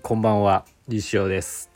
[0.00, 1.70] こんばんは、西尾です。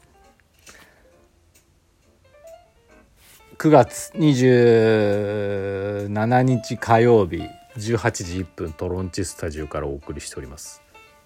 [3.58, 6.08] 9月27
[6.42, 7.42] 日火曜日
[7.76, 10.80] 18時1分トロンチスタジオからお送りしております。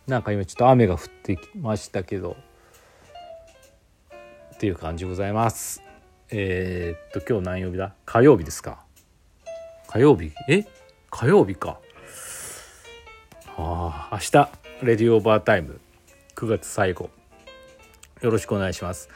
[0.09, 2.37] なんか今ちょっと雨が降ってきましたけど
[4.57, 5.85] っていう感じございます。
[6.31, 7.95] えー、っと今日何曜日だ？
[8.05, 8.85] 火曜日ですか
[9.87, 10.33] 火曜日？
[10.49, 10.65] え？
[11.09, 11.79] 火曜日か。
[13.57, 14.49] ああ明日
[14.83, 15.81] レディオーバータイム
[16.41, 17.11] 9月最後。
[18.23, 19.11] よろしくお願いします。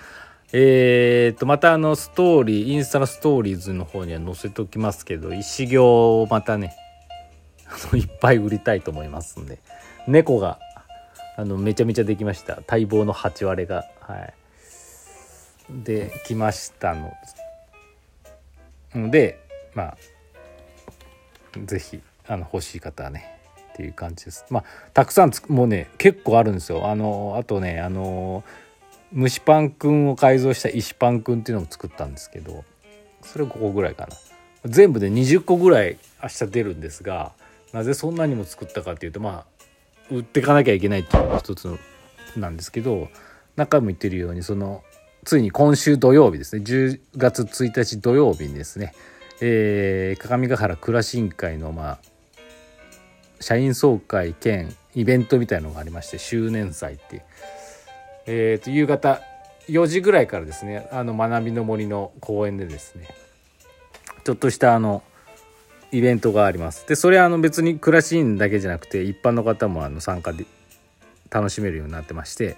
[0.53, 6.77] えー、とまたあのストーリーインスタのストーリーズの方には載せておきますけど石行をまたね
[7.95, 9.59] いっぱい売りたいと思いますんで。
[10.07, 10.59] 猫が
[11.39, 12.57] あのめちゃめちゃできました。
[12.69, 13.87] 待望の8割が。
[14.01, 14.35] はい。
[15.71, 17.11] できましたの。
[19.11, 19.41] で
[19.75, 19.97] まあ
[21.65, 23.34] ぜひあの欲しい方はね
[23.75, 24.45] っていう感じです。
[24.51, 26.89] まあたくさんつもうね結構あるんですよ。
[26.89, 28.45] あのあとねあの
[29.17, 32.65] 蒸しパンくんを改造した石パンくんっていうのも作ったんですけど
[33.23, 34.17] それ5個ぐらいかな。
[34.65, 37.33] 全部で20個ぐらい明日出るんですが
[37.73, 39.45] なぜそんなにも作ったかっていうとま
[40.11, 41.79] あ売ってかなきゃいけないっていうのが一つ
[42.37, 43.09] なんですけど
[43.57, 44.83] 中も言ってるようにその
[45.25, 46.63] ついに今週土曜日ですね。
[46.63, 48.95] 10月1日土曜日にですね、
[49.41, 51.99] えー、鏡ヶ原暮らし委員会のまあ
[53.45, 57.23] 社員総会兼イベントみたいのがありまして周年祭っていう、
[58.27, 59.21] えー、と夕方
[59.69, 63.07] 4時ぐらいからですねあの学びの森の公園でですね
[64.25, 65.03] ちょっとしたあの
[65.93, 66.89] イベントがあります。
[66.89, 70.47] でそれはあの別に暮らし員だけじゃなくて一般の方もあの参加で
[71.31, 72.57] 楽しめるようになってまして、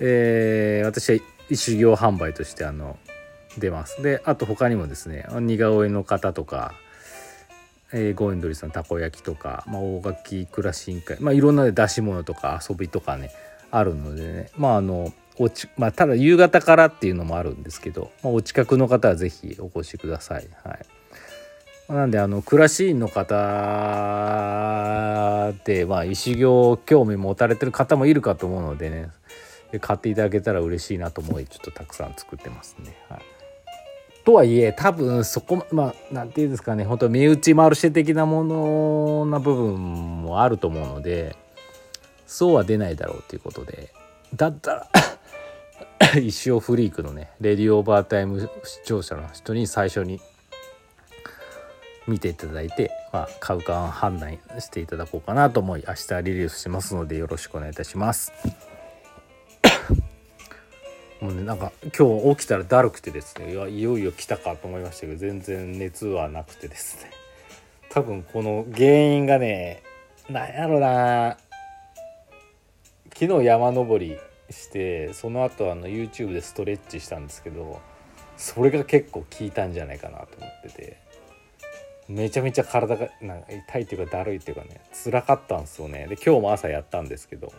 [0.00, 1.20] えー私は
[1.54, 2.98] 修行販売としてあの
[3.56, 4.02] 出ます。
[4.02, 6.74] であと他にもですね似顔絵の方とか
[7.92, 13.30] えー、ゴエンドリさんたこ焼きとか、まあ、大垣暮らし委員会、まあ、いろんな出し物とか遊びとかね
[13.70, 20.48] あるのでねまああのおち、まあ、ただ夕方からっていうのもあるんですけど、まあ、お近くの方は是非お越しください。
[20.64, 20.86] はい
[21.88, 23.34] なんであの暮らし員の方
[25.64, 29.10] で、まあ、石行興味持たれてる方もいるかと思うのでね
[29.80, 32.96] 買っていただけたら嬉しいなと思いちょっとたくさん作ってますね。
[33.08, 33.41] はい
[34.24, 41.36] とはいえ多分そこまあなんていうんですかね本当身内マルシェ的なものな部分もあると思うので
[42.26, 43.92] そうは出ないだろうということで
[44.34, 44.88] だったら
[46.22, 50.20] 石尾フリークのねレディオーバータイム視聴者の人に最初に
[52.06, 58.32] 見ていただいて、まあ、買うか判断していただこうかなと思い明日リリースしますのでよろしくお願いいたします。
[61.22, 67.12] もうねなんか今日起きたらだるくてですねいやいよいよ来たかと思いましたけど全然熱はなくてですね。
[67.90, 69.84] 多分この原因がね
[70.28, 71.38] なんやろな。
[73.16, 74.18] 昨日山登り
[74.50, 77.80] してその後あの YouTube でストレッチしたんですけど
[78.36, 81.02] それが結構効いたんじゃないかなと思ってて。
[82.08, 86.08] めちゃめちゃ体がなんか痛いっていうかだるいっていうかね辛かったんですよね。
[86.08, 87.52] で今日も朝やったんですけど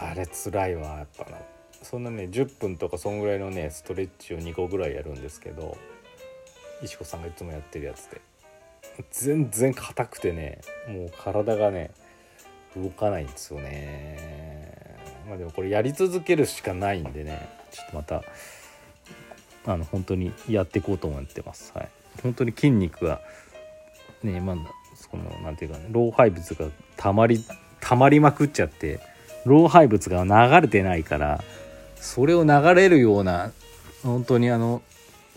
[0.00, 1.30] あれ辛いわやっぱ。
[1.30, 1.38] な
[1.82, 5.76] そんなね10分とかそんぐらいのねストレッチを2個ぐらいやるんですけど
[6.82, 8.20] 石子さんがいつもやってるやつで。
[9.10, 11.90] 全然硬くてねもう体がね
[12.76, 14.96] 動かないんですよね。
[15.28, 17.48] まあでもこれやり続けるしかないんでね。
[17.70, 18.22] ちょっとまた
[19.66, 21.72] あの本当にやっていこうと思ってます。
[21.74, 21.88] はい。
[22.22, 23.20] 本当に筋肉が
[24.22, 24.62] ねまだ
[24.94, 26.66] そのなんていうかね老廃物が
[26.96, 27.44] たまり
[27.80, 29.00] たまりまくっちゃって
[29.44, 31.42] 老廃物が流れてないから
[31.96, 33.52] それを流れるような
[34.02, 34.82] 本当にあの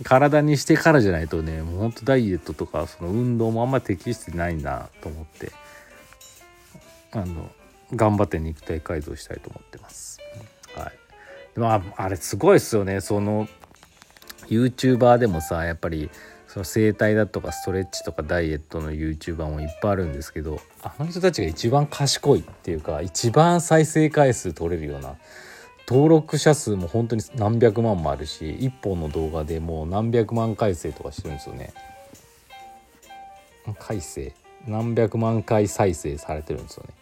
[0.03, 5.51] 体にしてからじゃないとねもう本当ダイエットとかその運動もあんま適してないんだと思って
[7.11, 7.49] あの
[7.95, 10.19] 頑張って肉体改造したいと思ってます。
[10.75, 13.47] はい、まああれすごいですよねその
[14.49, 16.09] YouTuber でもさやっぱり
[16.57, 25.17] その整体だとかストレッチとかダイエットの YouTuber もいっぱいあるんですけどあの人たちが一番賢いっていうか一番再生回数取れるような
[25.87, 31.73] 登録者数も本当に何百万もあるし1本の動画でもう何百万回生とかしてるんですよね。
[33.79, 34.33] 回生。
[34.65, 36.93] 何百万回再生されてるんですよね。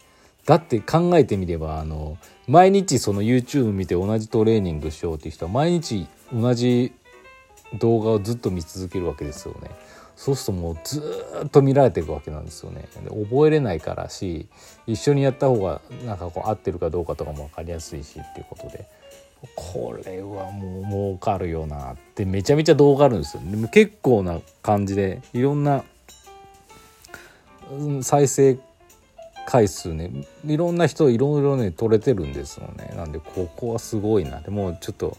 [0.44, 6.92] だって考えてみればあの毎日その YouTube 見て同じトレーニングしようっていう人は毎日同じ
[7.74, 9.70] 動画をずっと見続けるわけですよね。
[10.16, 11.02] そうするともうず
[11.44, 12.88] っと見られていくわけなんですよね。
[13.04, 14.48] で覚えれないからし
[14.86, 18.86] 一緒にやった方がなんかこう合ってるかどうかとかも分かりやすいしっていうことで。
[19.54, 23.42] これはもう儲かるよなってめちゃめちゃ動画あるんですよ。
[23.44, 25.84] でも結構な感じでいろんな
[28.00, 28.58] 再生
[29.46, 30.10] 回数ね
[30.46, 32.94] いろんな人いろいろね取れてるんですよね。
[32.96, 34.40] なんでここはすごいな。
[34.40, 35.16] でもうちょっと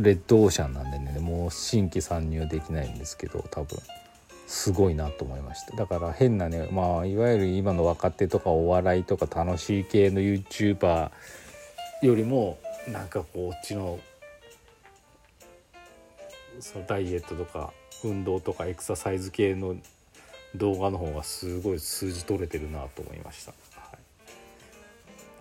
[0.00, 3.78] レッドオーシャンなんでねもう新規参入できないんですけど多分。
[4.46, 5.74] すごいなと思いました。
[5.74, 11.10] だから変なねまあいわゆる今の若手とかお笑いとか楽しい系の YouTuber
[12.02, 13.98] よりもなんかこっちの
[16.60, 17.72] そのダイエットとか
[18.04, 19.76] 運動とかエクササイズ系の
[20.54, 23.98] 動画の方がすごい数字取れてるなと思いました、は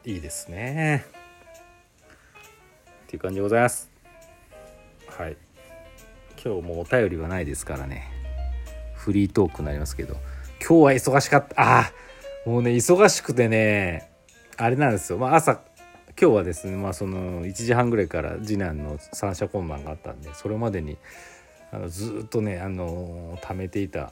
[0.05, 1.05] い、いいですね。
[3.03, 3.92] っていう感じでございます。
[5.17, 5.37] はい。
[6.43, 8.11] 今日もお便りはないですからね。
[8.95, 10.15] フリートークになりますけど。
[10.59, 11.55] 今日は忙しかった。
[11.57, 11.91] あ
[12.45, 14.09] もうね忙しくてね
[14.57, 15.61] あれなんですよ、まあ、朝
[16.19, 20.97] 今日はですねまあその1時半ぐらいから次男の三者懇談があったんでそれまでに
[21.71, 24.11] あのずっとねあの貯めていた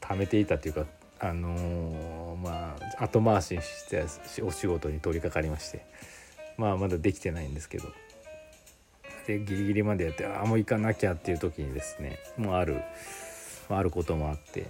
[0.00, 0.84] 貯めていたというか
[1.18, 4.04] あのまあ後回しにして
[4.42, 5.86] お仕事に取り掛かりまして
[6.58, 7.88] まあまだできてないんですけど。
[9.26, 12.80] でギリギリまでやってああもう行かなきゃっていう時にですねもうある
[13.68, 14.66] あることもあって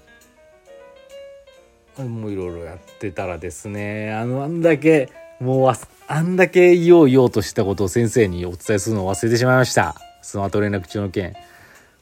[2.03, 5.11] もういろいろやってたらですねあのあんだけ
[5.41, 5.73] もう
[6.09, 9.97] あんだけ言おう言おうとしたことを先生にお伝えするのを忘れてしまいました。
[10.23, 11.35] スマート連絡中の件。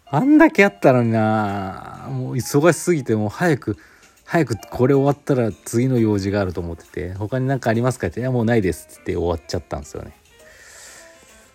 [0.07, 2.07] あんだけやったのにな。
[2.11, 3.77] もう忙しすぎてもう早く
[4.25, 10.13] 早くこれ終わったら次の用事があると思ってて他に何かありますかって「いやもうないです」って終わっちゃったんですよね。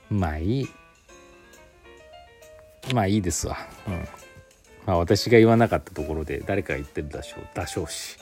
[0.09, 0.69] まあいい。
[2.93, 3.57] まあいいですわ。
[3.87, 3.93] うん。
[4.85, 8.17] まあ私が言わなかったところで誰かが言ってるでしょうだしょうし。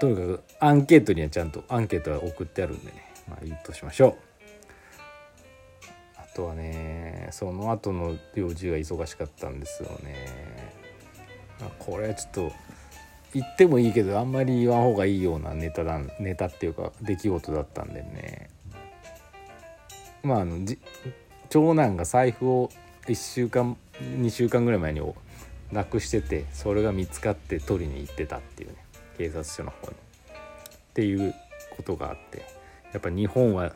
[0.00, 3.04] とにかくアンケートにはちゃんとアンケートは送ってあるんでね。
[3.28, 4.14] まあいいとしましょう。
[6.16, 10.74] あとはねその後の用事が忙しかったんですよね。
[11.60, 12.52] あこれはちょっと
[13.32, 18.50] 言ってもいいけどあんまり言わん方がいいようなネタだネタっていうか出来事だったんでね。
[20.22, 20.58] まああの
[21.48, 22.70] 長男が財布を
[23.06, 25.00] 1週間2週間ぐらい前に
[25.72, 28.76] なくしててそれが見つかって取りに行ってたっていうね
[29.18, 29.94] 警察署の方に。
[29.94, 29.98] っ
[30.94, 31.34] ていう
[31.76, 32.38] ことがあって
[32.92, 33.72] やっぱ日本は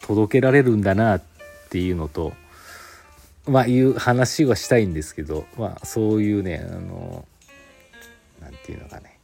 [0.00, 1.22] 届けられるんだなっ
[1.70, 2.32] ていうのと
[3.46, 7.26] まあいう話はしたいんですけどまあそういうねあの
[8.40, 9.18] 何て言うのかね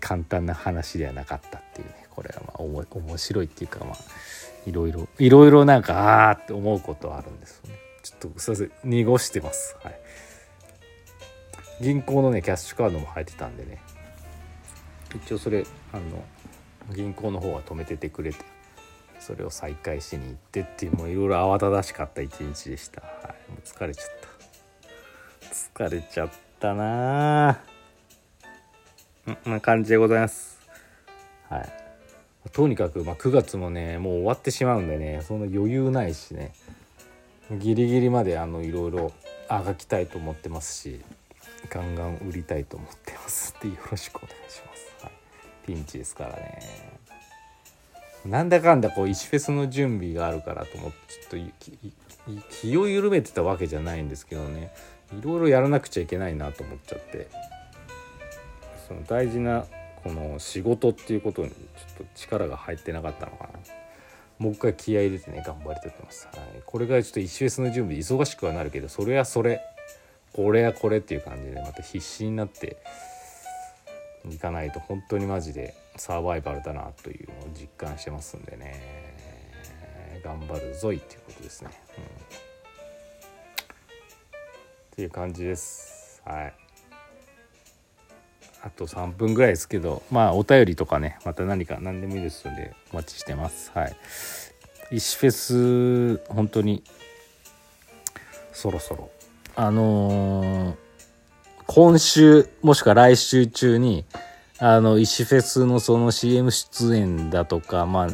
[0.00, 3.96] 簡単な話ではなかったっていうねこれはまあ面白いっていうかまあ
[4.66, 7.85] いろいろいろいろなんかああって思うことはあるんですよね。
[8.10, 9.76] ちょっとすいません濁してます。
[9.82, 10.00] はい。
[11.80, 13.82] 銀行のねキャッシュカードも入ってたんでね。
[15.14, 16.02] 一応それあの
[16.94, 18.38] 銀行の方は止めててくれて
[19.18, 23.08] それを再開しに行ってっていうもういろいろ慌ただしかった一日でした、は
[23.48, 25.86] い、もう疲れちゃった。
[25.86, 26.30] 疲れちゃっ
[26.60, 27.58] たな
[29.26, 30.60] うんな感じでございます。
[31.48, 31.72] はい。
[32.52, 36.52] とにかく、まあ、9月もねもう終わってしまうんでねそんな余裕ないしね。
[37.50, 39.12] ギリギリまであのいろいろ
[39.48, 41.00] あがきたいと思ってますし
[41.70, 45.12] ガンガン売りたいと思ってますってよろしくお願いします、はい、
[45.66, 46.96] ピンチですからね。
[48.24, 50.96] なんだかんだこう石フェスの準備があるからと思って
[51.30, 51.48] ちょっ
[52.34, 54.72] と気を緩めてたわけじゃないんですけどね。
[55.16, 57.28] いろいろやらなくちゃいけないなと思っちゃって。
[58.88, 59.66] その大事な
[60.02, 61.56] この仕事っていうことにちょっ
[61.98, 63.50] と力が入ってなかったのかな。
[64.38, 69.60] もう一回気合い入れてね頑張りたいと思います、はい、これがちょっと石フェスの準備忙しくはなるけどそれはそれ。
[70.36, 72.76] これやこれっていう感じでまた必死になって
[74.30, 79.14] いかないと本当にマジでサバイバルだなというのを実感してますんでね。
[80.22, 82.06] 頑張るぞいっていうことですね、うん、っ
[84.96, 86.20] ていう感じです。
[86.26, 86.65] はい。
[88.62, 93.70] あと3分ぐらいですけどまあお便りとかねまた何か何でもいいですのでお待ちしてます。
[93.74, 93.96] はい。
[94.90, 96.82] 石フェス本当に
[98.52, 99.10] そろそろ。
[99.54, 100.76] あのー、
[101.66, 104.04] 今週もしくは来週中に
[104.58, 108.08] あの石フェスのその CM 出演だとかまあ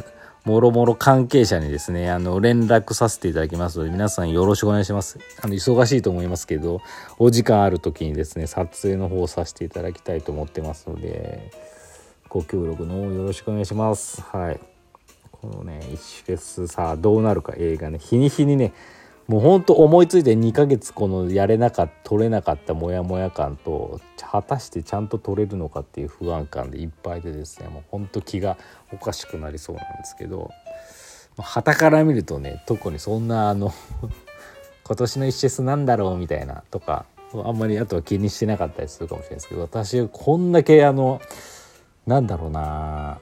[0.45, 5.17] もろもろ関係者にですねあの連絡させていただきますので皆さんよろしくお願いします。
[5.41, 6.81] あの忙しいと思いますけど
[7.17, 11.49] お時間ある時にですね撮影の方をさせていただきたいと思ってますので
[12.27, 14.21] ご協力のよろしくお願いします。
[14.21, 14.59] はい。
[15.31, 18.73] このね1フェスさあどうなるか映画ね日に日にね
[19.27, 28.57] もうほんと思いついて2ヶ月このやれなかった取れなかったモヤモヤ感と果たしてちゃんと取れるのかっていう不安感でいっぱいでですねもうほんと気が
[28.91, 30.51] おかしくなりそうなんですけど
[31.37, 33.71] 旗から見るとね特にそんなあの
[34.83, 41.21] 今年の一節なんだろうみたいなとかあんまりあとは気にしてなかったりするかもしれないですけど私こんだけあの
[42.05, 43.19] なんだろうな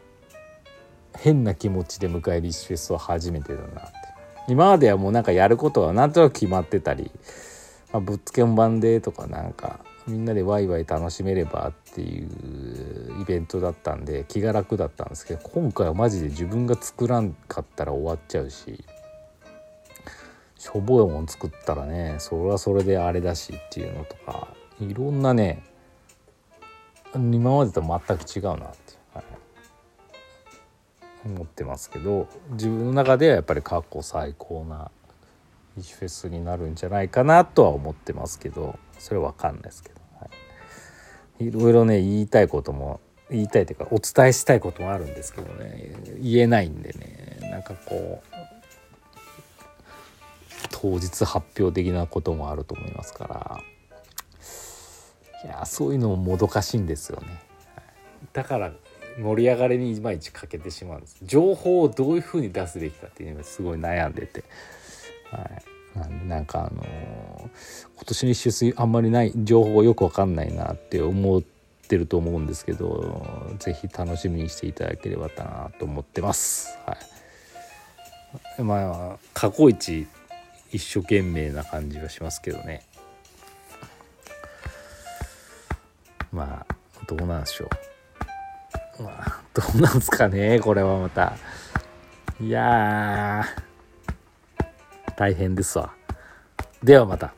[1.15, 4.00] 変な気持ちで迎える石フェスは初めてだな。
[4.48, 7.12] 今まではもうなんかやることはなんとなく決まってたり、
[7.91, 18.83] まあ、ぶっつけ本番でとかなんかみんなでワイワイ楽しめればっていうイベントだったんで気が楽だったんですけど今回はマジで自分が作らんかったら終わっちゃうし
[20.57, 24.48] しょぼいもん作ったらねそれはそれであれだしっていうのとか
[24.79, 25.63] いろんなね
[27.15, 28.75] 今までと全く違うなって、はい、
[31.25, 34.91] 思ってますけど自分の中ではやっぱり過去最高な
[35.77, 40.29] 石フェスになるんじゃないかなとは思ってますけどそれは分かんないですけど、は
[41.39, 42.99] い、いろいろね言いたいことも
[43.29, 48.35] 言いたいというかお伝えしたいこともあるんですけどね言えないんでねなんかこう
[50.69, 53.63] 当日発表的なこともあると思いますから
[55.45, 57.27] いやそういうのももどかしいんですよね、
[58.31, 58.71] だから
[59.20, 61.18] 盛り上がりにいまいち欠けてしまうんです。
[61.24, 64.44] 情報をどういうふうに出すべきかっていうのがすごい悩んでて、
[65.32, 65.50] は
[65.96, 66.86] い、なんでなんかあのー、
[67.96, 71.41] 今年の一周あんまりない情報がよく分かんないなって思っ
[71.88, 73.25] てると思うんですけど
[73.60, 76.77] 是非楽しみにしていただければなと思ってます。
[76.86, 76.98] は
[78.60, 80.08] い、まあ過去一
[80.72, 82.84] 一生懸命な感じはしますけどね。
[86.32, 86.75] まあ
[87.08, 87.90] どうなんでしょう。
[89.01, 91.34] まあどうなんすかねこれはまた。
[92.39, 93.46] いや
[95.17, 95.93] 大変ですわ。
[96.84, 97.34] ではまた。